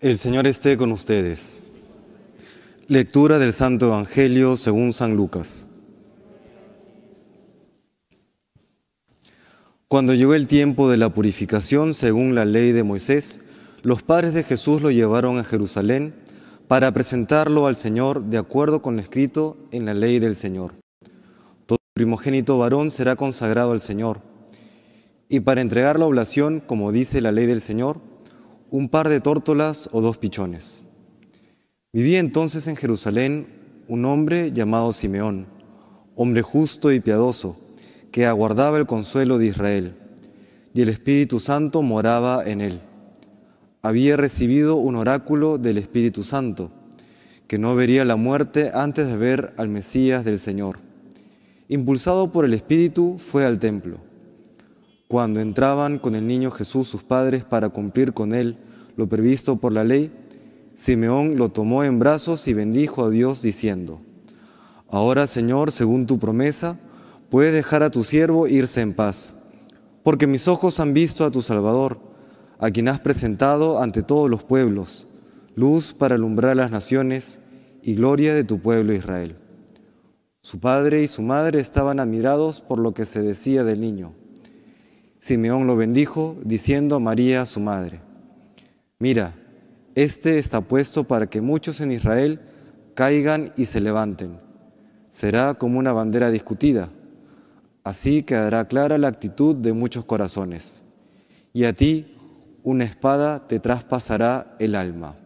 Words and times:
El 0.00 0.16
Señor 0.16 0.46
esté 0.46 0.78
con 0.78 0.92
ustedes. 0.92 1.62
Lectura 2.86 3.38
del 3.38 3.52
Santo 3.52 3.88
Evangelio 3.88 4.56
según 4.56 4.94
San 4.94 5.14
Lucas. 5.14 5.66
Cuando 9.88 10.14
llegó 10.14 10.32
el 10.32 10.46
tiempo 10.46 10.88
de 10.88 10.96
la 10.96 11.12
purificación 11.12 11.92
según 11.92 12.34
la 12.34 12.46
ley 12.46 12.72
de 12.72 12.82
Moisés, 12.82 13.40
los 13.82 14.02
padres 14.02 14.32
de 14.32 14.42
Jesús 14.42 14.80
lo 14.80 14.90
llevaron 14.90 15.38
a 15.38 15.44
Jerusalén 15.44 16.14
para 16.66 16.92
presentarlo 16.92 17.66
al 17.66 17.76
Señor 17.76 18.24
de 18.24 18.38
acuerdo 18.38 18.80
con 18.80 18.96
lo 18.96 19.02
escrito 19.02 19.58
en 19.70 19.84
la 19.84 19.92
ley 19.92 20.18
del 20.18 20.34
Señor. 20.34 20.72
Todo 21.66 21.76
primogénito 21.92 22.56
varón 22.56 22.90
será 22.90 23.16
consagrado 23.16 23.72
al 23.72 23.80
Señor. 23.80 24.22
Y 25.28 25.40
para 25.40 25.60
entregar 25.60 25.98
la 25.98 26.06
oblación, 26.06 26.60
como 26.60 26.90
dice 26.90 27.20
la 27.20 27.32
ley 27.32 27.44
del 27.44 27.60
Señor, 27.60 28.00
un 28.70 28.88
par 28.88 29.08
de 29.08 29.20
tórtolas 29.20 29.88
o 29.92 30.00
dos 30.00 30.18
pichones. 30.18 30.82
Vivía 31.92 32.20
entonces 32.20 32.68
en 32.68 32.76
Jerusalén 32.76 33.48
un 33.88 34.04
hombre 34.04 34.52
llamado 34.52 34.92
Simeón, 34.92 35.46
hombre 36.14 36.42
justo 36.42 36.92
y 36.92 37.00
piadoso, 37.00 37.56
que 38.12 38.26
aguardaba 38.26 38.78
el 38.78 38.86
consuelo 38.86 39.38
de 39.38 39.46
Israel, 39.46 39.94
y 40.72 40.82
el 40.82 40.88
Espíritu 40.88 41.40
Santo 41.40 41.82
moraba 41.82 42.44
en 42.46 42.60
él. 42.60 42.80
Había 43.82 44.16
recibido 44.16 44.76
un 44.76 44.94
oráculo 44.94 45.58
del 45.58 45.78
Espíritu 45.78 46.22
Santo, 46.22 46.70
que 47.48 47.58
no 47.58 47.74
vería 47.74 48.04
la 48.04 48.14
muerte 48.14 48.70
antes 48.72 49.08
de 49.08 49.16
ver 49.16 49.52
al 49.56 49.68
Mesías 49.68 50.24
del 50.24 50.38
Señor. 50.38 50.78
Impulsado 51.68 52.30
por 52.30 52.44
el 52.44 52.54
Espíritu, 52.54 53.18
fue 53.18 53.44
al 53.44 53.58
templo 53.58 54.09
cuando 55.10 55.40
entraban 55.40 55.98
con 55.98 56.14
el 56.14 56.24
niño 56.24 56.52
Jesús 56.52 56.86
sus 56.86 57.02
padres 57.02 57.44
para 57.44 57.70
cumplir 57.70 58.12
con 58.12 58.32
él 58.32 58.58
lo 58.94 59.08
previsto 59.08 59.56
por 59.56 59.72
la 59.72 59.82
ley, 59.82 60.12
Simeón 60.76 61.34
lo 61.36 61.48
tomó 61.48 61.82
en 61.82 61.98
brazos 61.98 62.46
y 62.46 62.54
bendijo 62.54 63.04
a 63.04 63.10
Dios 63.10 63.42
diciendo, 63.42 64.00
Ahora 64.88 65.26
Señor, 65.26 65.72
según 65.72 66.06
tu 66.06 66.20
promesa, 66.20 66.78
puedes 67.28 67.52
dejar 67.52 67.82
a 67.82 67.90
tu 67.90 68.04
siervo 68.04 68.46
irse 68.46 68.82
en 68.82 68.94
paz, 68.94 69.34
porque 70.04 70.28
mis 70.28 70.46
ojos 70.46 70.78
han 70.78 70.94
visto 70.94 71.24
a 71.24 71.32
tu 71.32 71.42
Salvador, 71.42 71.98
a 72.60 72.70
quien 72.70 72.86
has 72.86 73.00
presentado 73.00 73.82
ante 73.82 74.04
todos 74.04 74.30
los 74.30 74.44
pueblos, 74.44 75.08
luz 75.56 75.92
para 75.92 76.14
alumbrar 76.14 76.54
las 76.54 76.70
naciones 76.70 77.40
y 77.82 77.96
gloria 77.96 78.32
de 78.32 78.44
tu 78.44 78.60
pueblo 78.60 78.92
Israel. 78.92 79.34
Su 80.40 80.60
padre 80.60 81.02
y 81.02 81.08
su 81.08 81.22
madre 81.22 81.58
estaban 81.58 81.98
admirados 81.98 82.60
por 82.60 82.78
lo 82.78 82.94
que 82.94 83.06
se 83.06 83.22
decía 83.22 83.64
del 83.64 83.80
niño. 83.80 84.19
Simeón 85.20 85.66
lo 85.66 85.76
bendijo, 85.76 86.38
diciendo 86.42 86.96
a 86.96 86.98
María, 86.98 87.44
su 87.44 87.60
madre, 87.60 88.00
Mira, 88.98 89.34
este 89.94 90.38
está 90.38 90.62
puesto 90.62 91.04
para 91.04 91.26
que 91.26 91.42
muchos 91.42 91.80
en 91.80 91.92
Israel 91.92 92.40
caigan 92.94 93.52
y 93.56 93.66
se 93.66 93.80
levanten. 93.80 94.40
Será 95.10 95.54
como 95.54 95.78
una 95.78 95.92
bandera 95.92 96.30
discutida. 96.30 96.90
Así 97.84 98.22
quedará 98.22 98.66
clara 98.66 98.96
la 98.96 99.08
actitud 99.08 99.54
de 99.56 99.74
muchos 99.74 100.06
corazones. 100.06 100.80
Y 101.52 101.64
a 101.64 101.74
ti 101.74 102.16
una 102.62 102.84
espada 102.84 103.46
te 103.46 103.58
traspasará 103.58 104.56
el 104.58 104.74
alma. 104.74 105.16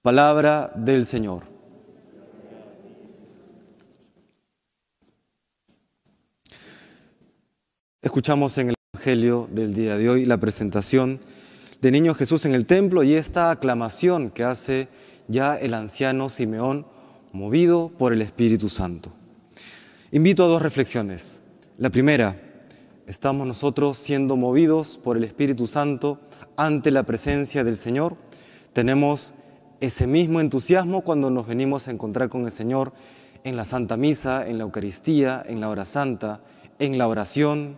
Palabra 0.00 0.72
del 0.76 1.04
Señor. 1.04 1.55
Escuchamos 8.16 8.56
en 8.56 8.70
el 8.70 8.74
Evangelio 8.94 9.46
del 9.52 9.74
día 9.74 9.98
de 9.98 10.08
hoy 10.08 10.24
la 10.24 10.38
presentación 10.38 11.20
de 11.82 11.90
Niño 11.90 12.14
Jesús 12.14 12.46
en 12.46 12.54
el 12.54 12.64
templo 12.64 13.02
y 13.02 13.12
esta 13.12 13.50
aclamación 13.50 14.30
que 14.30 14.42
hace 14.42 14.88
ya 15.28 15.54
el 15.54 15.74
anciano 15.74 16.30
Simeón, 16.30 16.86
movido 17.32 17.90
por 17.90 18.14
el 18.14 18.22
Espíritu 18.22 18.70
Santo. 18.70 19.12
Invito 20.12 20.46
a 20.46 20.48
dos 20.48 20.62
reflexiones. 20.62 21.40
La 21.76 21.90
primera, 21.90 22.40
¿estamos 23.06 23.46
nosotros 23.46 23.98
siendo 23.98 24.34
movidos 24.36 24.96
por 24.96 25.18
el 25.18 25.24
Espíritu 25.24 25.66
Santo 25.66 26.18
ante 26.56 26.90
la 26.90 27.02
presencia 27.02 27.64
del 27.64 27.76
Señor? 27.76 28.16
¿Tenemos 28.72 29.34
ese 29.80 30.06
mismo 30.06 30.40
entusiasmo 30.40 31.02
cuando 31.02 31.28
nos 31.28 31.46
venimos 31.46 31.86
a 31.86 31.90
encontrar 31.90 32.30
con 32.30 32.46
el 32.46 32.50
Señor 32.50 32.94
en 33.44 33.56
la 33.56 33.66
Santa 33.66 33.98
Misa, 33.98 34.48
en 34.48 34.56
la 34.56 34.64
Eucaristía, 34.64 35.42
en 35.46 35.60
la 35.60 35.68
hora 35.68 35.84
santa, 35.84 36.40
en 36.78 36.96
la 36.96 37.08
oración, 37.08 37.76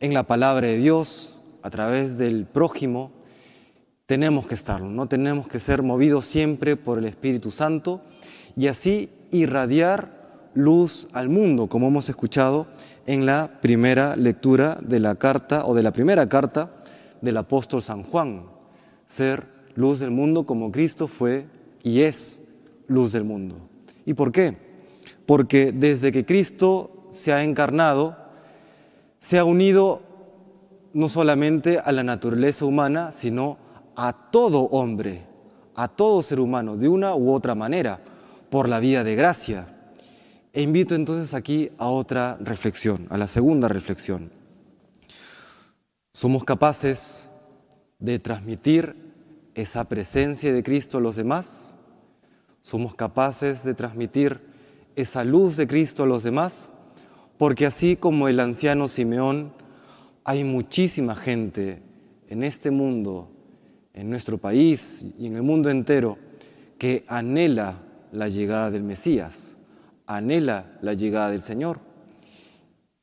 en 0.00 0.14
la 0.14 0.22
palabra 0.22 0.66
de 0.66 0.78
Dios, 0.78 1.38
a 1.62 1.70
través 1.70 2.16
del 2.16 2.46
prójimo, 2.46 3.12
tenemos 4.06 4.46
que 4.46 4.54
estarlo, 4.54 4.88
no 4.88 5.06
tenemos 5.06 5.46
que 5.46 5.60
ser 5.60 5.82
movidos 5.82 6.24
siempre 6.24 6.76
por 6.76 6.98
el 6.98 7.04
Espíritu 7.04 7.50
Santo 7.50 8.00
y 8.56 8.66
así 8.66 9.10
irradiar 9.30 10.48
luz 10.54 11.06
al 11.12 11.28
mundo, 11.28 11.68
como 11.68 11.88
hemos 11.88 12.08
escuchado 12.08 12.66
en 13.06 13.26
la 13.26 13.60
primera 13.60 14.16
lectura 14.16 14.78
de 14.82 15.00
la 15.00 15.14
carta 15.14 15.66
o 15.66 15.74
de 15.74 15.82
la 15.82 15.92
primera 15.92 16.28
carta 16.28 16.72
del 17.20 17.36
apóstol 17.36 17.82
San 17.82 18.02
Juan, 18.02 18.46
ser 19.06 19.46
luz 19.74 20.00
del 20.00 20.10
mundo 20.10 20.44
como 20.44 20.72
Cristo 20.72 21.06
fue 21.06 21.46
y 21.82 22.00
es 22.00 22.40
luz 22.88 23.12
del 23.12 23.24
mundo. 23.24 23.56
¿Y 24.06 24.14
por 24.14 24.32
qué? 24.32 24.56
Porque 25.26 25.72
desde 25.72 26.10
que 26.10 26.24
Cristo 26.24 27.06
se 27.10 27.32
ha 27.32 27.44
encarnado, 27.44 28.16
se 29.20 29.38
ha 29.38 29.44
unido 29.44 30.02
no 30.92 31.08
solamente 31.08 31.78
a 31.78 31.92
la 31.92 32.02
naturaleza 32.02 32.64
humana, 32.64 33.12
sino 33.12 33.58
a 33.94 34.30
todo 34.32 34.62
hombre, 34.62 35.22
a 35.76 35.88
todo 35.88 36.22
ser 36.22 36.40
humano, 36.40 36.76
de 36.76 36.88
una 36.88 37.14
u 37.14 37.32
otra 37.32 37.54
manera, 37.54 38.00
por 38.50 38.68
la 38.68 38.80
vía 38.80 39.04
de 39.04 39.14
gracia. 39.14 39.68
E 40.52 40.62
invito 40.62 40.96
entonces 40.96 41.34
aquí 41.34 41.70
a 41.78 41.88
otra 41.88 42.36
reflexión, 42.40 43.06
a 43.10 43.18
la 43.18 43.28
segunda 43.28 43.68
reflexión. 43.68 44.32
¿Somos 46.12 46.42
capaces 46.44 47.28
de 48.00 48.18
transmitir 48.18 48.96
esa 49.54 49.84
presencia 49.84 50.52
de 50.52 50.62
Cristo 50.62 50.98
a 50.98 51.00
los 51.00 51.14
demás? 51.14 51.74
¿Somos 52.62 52.94
capaces 52.94 53.62
de 53.62 53.74
transmitir 53.74 54.40
esa 54.96 55.22
luz 55.22 55.56
de 55.56 55.68
Cristo 55.68 56.02
a 56.02 56.06
los 56.06 56.24
demás? 56.24 56.70
Porque 57.40 57.64
así 57.64 57.96
como 57.96 58.28
el 58.28 58.38
anciano 58.38 58.86
Simeón, 58.86 59.54
hay 60.24 60.44
muchísima 60.44 61.16
gente 61.16 61.80
en 62.28 62.42
este 62.42 62.70
mundo, 62.70 63.30
en 63.94 64.10
nuestro 64.10 64.36
país 64.36 65.06
y 65.18 65.26
en 65.26 65.36
el 65.36 65.42
mundo 65.42 65.70
entero, 65.70 66.18
que 66.76 67.02
anhela 67.08 67.78
la 68.12 68.28
llegada 68.28 68.70
del 68.70 68.82
Mesías, 68.82 69.56
anhela 70.06 70.78
la 70.82 70.92
llegada 70.92 71.30
del 71.30 71.40
Señor. 71.40 71.80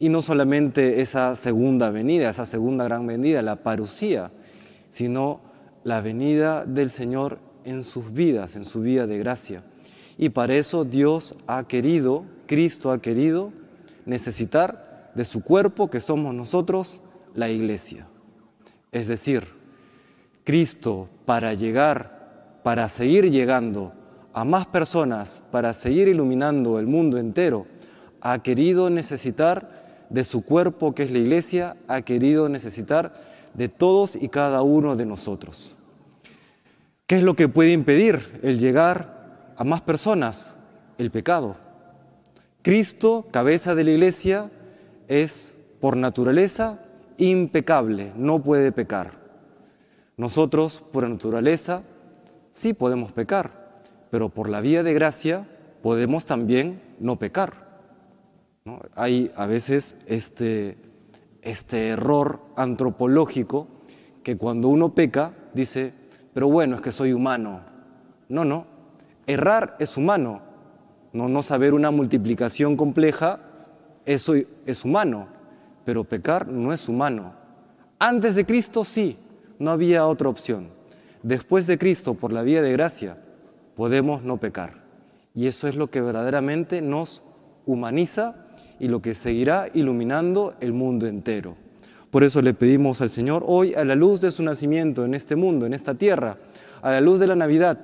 Y 0.00 0.08
no 0.08 0.20
solamente 0.20 1.00
esa 1.00 1.36
segunda 1.36 1.92
venida, 1.92 2.28
esa 2.28 2.44
segunda 2.44 2.82
gran 2.86 3.06
venida, 3.06 3.40
la 3.40 3.62
parucía, 3.62 4.32
sino 4.88 5.42
la 5.84 6.00
venida 6.00 6.66
del 6.66 6.90
Señor 6.90 7.38
en 7.64 7.84
sus 7.84 8.12
vidas, 8.12 8.56
en 8.56 8.64
su 8.64 8.80
vida 8.80 9.06
de 9.06 9.16
gracia. 9.16 9.62
Y 10.18 10.30
para 10.30 10.56
eso 10.56 10.84
Dios 10.84 11.36
ha 11.46 11.68
querido, 11.68 12.24
Cristo 12.48 12.90
ha 12.90 13.00
querido, 13.00 13.52
necesitar 14.06 15.12
de 15.14 15.24
su 15.24 15.42
cuerpo 15.42 15.88
que 15.88 16.00
somos 16.00 16.34
nosotros, 16.34 17.00
la 17.34 17.48
iglesia. 17.48 18.08
Es 18.92 19.06
decir, 19.06 19.44
Cristo 20.44 21.08
para 21.24 21.54
llegar, 21.54 22.60
para 22.62 22.88
seguir 22.88 23.30
llegando 23.30 23.92
a 24.32 24.44
más 24.44 24.66
personas, 24.66 25.42
para 25.50 25.72
seguir 25.72 26.08
iluminando 26.08 26.78
el 26.78 26.86
mundo 26.86 27.18
entero, 27.18 27.66
ha 28.20 28.42
querido 28.42 28.90
necesitar 28.90 30.06
de 30.10 30.24
su 30.24 30.44
cuerpo 30.44 30.94
que 30.94 31.04
es 31.04 31.10
la 31.10 31.18
iglesia, 31.18 31.76
ha 31.88 32.02
querido 32.02 32.48
necesitar 32.48 33.12
de 33.54 33.68
todos 33.68 34.16
y 34.16 34.28
cada 34.28 34.62
uno 34.62 34.96
de 34.96 35.06
nosotros. 35.06 35.76
¿Qué 37.06 37.16
es 37.16 37.22
lo 37.22 37.34
que 37.34 37.48
puede 37.48 37.72
impedir 37.72 38.40
el 38.42 38.58
llegar 38.58 39.52
a 39.56 39.64
más 39.64 39.82
personas? 39.82 40.54
El 40.98 41.10
pecado. 41.10 41.63
Cristo, 42.64 43.26
cabeza 43.30 43.74
de 43.74 43.84
la 43.84 43.90
iglesia, 43.90 44.50
es 45.06 45.52
por 45.82 45.98
naturaleza 45.98 46.80
impecable, 47.18 48.14
no 48.16 48.42
puede 48.42 48.72
pecar. 48.72 49.18
Nosotros, 50.16 50.82
por 50.90 51.06
naturaleza, 51.06 51.82
sí 52.52 52.72
podemos 52.72 53.12
pecar, 53.12 53.82
pero 54.10 54.30
por 54.30 54.48
la 54.48 54.62
vía 54.62 54.82
de 54.82 54.94
gracia 54.94 55.46
podemos 55.82 56.24
también 56.24 56.80
no 57.00 57.18
pecar. 57.18 57.82
Hay 58.94 59.30
a 59.36 59.44
veces 59.44 59.96
este, 60.06 60.78
este 61.42 61.88
error 61.88 62.40
antropológico 62.56 63.68
que 64.22 64.38
cuando 64.38 64.68
uno 64.68 64.94
peca 64.94 65.34
dice, 65.52 65.92
pero 66.32 66.48
bueno, 66.48 66.76
es 66.76 66.80
que 66.80 66.92
soy 66.92 67.12
humano. 67.12 67.60
No, 68.30 68.46
no, 68.46 68.64
errar 69.26 69.76
es 69.80 69.98
humano, 69.98 70.53
no, 71.14 71.28
no 71.28 71.42
saber 71.42 71.72
una 71.72 71.90
multiplicación 71.90 72.76
compleja, 72.76 73.40
eso 74.04 74.34
es 74.34 74.84
humano, 74.84 75.28
pero 75.84 76.04
pecar 76.04 76.48
no 76.48 76.72
es 76.72 76.88
humano. 76.88 77.32
Antes 77.98 78.34
de 78.34 78.44
Cristo 78.44 78.84
sí, 78.84 79.16
no 79.58 79.70
había 79.70 80.06
otra 80.06 80.28
opción. 80.28 80.68
después 81.22 81.66
de 81.66 81.78
Cristo, 81.78 82.12
por 82.12 82.34
la 82.34 82.42
vía 82.42 82.60
de 82.60 82.72
gracia, 82.72 83.16
podemos 83.76 84.22
no 84.22 84.36
pecar. 84.36 84.84
Y 85.34 85.46
eso 85.46 85.68
es 85.68 85.74
lo 85.74 85.88
que 85.88 86.02
verdaderamente 86.02 86.82
nos 86.82 87.22
humaniza 87.64 88.44
y 88.78 88.88
lo 88.88 89.00
que 89.00 89.14
seguirá 89.14 89.68
iluminando 89.72 90.54
el 90.60 90.74
mundo 90.74 91.06
entero. 91.06 91.56
Por 92.10 92.24
eso 92.24 92.42
le 92.42 92.52
pedimos 92.52 93.00
al 93.00 93.08
Señor 93.08 93.42
hoy, 93.46 93.74
a 93.74 93.84
la 93.86 93.94
luz 93.94 94.20
de 94.20 94.32
su 94.32 94.42
nacimiento 94.42 95.04
en 95.06 95.14
este 95.14 95.34
mundo, 95.34 95.64
en 95.64 95.72
esta 95.72 95.94
tierra, 95.94 96.36
a 96.82 96.90
la 96.90 97.00
luz 97.00 97.20
de 97.20 97.26
la 97.26 97.36
Navidad, 97.36 97.78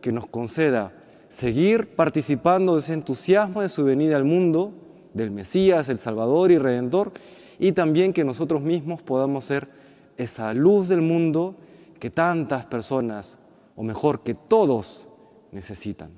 que 0.00 0.10
nos 0.10 0.26
conceda 0.26 0.92
seguir 1.28 1.94
participando 1.94 2.74
de 2.74 2.80
ese 2.80 2.94
entusiasmo 2.94 3.62
de 3.62 3.68
su 3.68 3.84
venida 3.84 4.16
al 4.16 4.24
mundo, 4.24 4.72
del 5.14 5.30
Mesías, 5.30 5.88
el 5.88 5.98
Salvador 5.98 6.50
y 6.50 6.58
Redentor, 6.58 7.12
y 7.58 7.72
también 7.72 8.12
que 8.12 8.24
nosotros 8.24 8.62
mismos 8.62 9.02
podamos 9.02 9.44
ser 9.44 9.68
esa 10.16 10.54
luz 10.54 10.88
del 10.88 11.02
mundo 11.02 11.56
que 11.98 12.10
tantas 12.10 12.66
personas, 12.66 13.38
o 13.76 13.82
mejor, 13.82 14.22
que 14.22 14.34
todos 14.34 15.06
necesitan. 15.52 16.10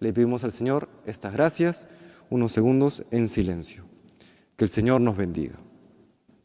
Le 0.00 0.12
pedimos 0.12 0.44
al 0.44 0.52
Señor 0.52 0.88
estas 1.06 1.32
gracias, 1.32 1.86
unos 2.30 2.52
segundos 2.52 3.04
en 3.10 3.28
silencio. 3.28 3.84
Que 4.56 4.64
el 4.64 4.70
Señor 4.70 5.00
nos 5.00 5.16
bendiga. 5.16 5.54